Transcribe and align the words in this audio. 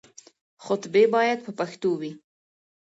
خطبې 0.63 1.03
بايد 1.13 1.39
په 1.45 1.51
پښتو 1.59 1.89
وي. 1.99 2.11